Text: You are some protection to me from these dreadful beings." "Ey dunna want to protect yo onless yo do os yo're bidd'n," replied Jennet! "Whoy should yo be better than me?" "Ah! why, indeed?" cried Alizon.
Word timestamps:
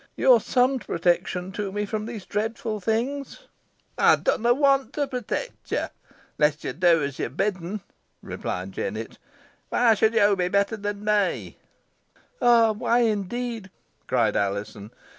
You 0.15 0.33
are 0.33 0.39
some 0.39 0.79
protection 0.79 1.51
to 1.51 1.71
me 1.71 1.85
from 1.85 2.07
these 2.07 2.25
dreadful 2.25 2.79
beings." 2.79 3.43
"Ey 3.99 4.15
dunna 4.15 4.51
want 4.51 4.93
to 4.93 5.05
protect 5.05 5.71
yo 5.71 5.89
onless 6.39 6.63
yo 6.63 6.71
do 6.71 7.03
os 7.05 7.19
yo're 7.19 7.29
bidd'n," 7.29 7.81
replied 8.23 8.71
Jennet! 8.71 9.19
"Whoy 9.71 9.93
should 9.95 10.15
yo 10.15 10.35
be 10.35 10.47
better 10.47 10.75
than 10.77 11.05
me?" 11.05 11.59
"Ah! 12.41 12.71
why, 12.71 13.01
indeed?" 13.01 13.69
cried 14.07 14.35
Alizon. 14.35 14.89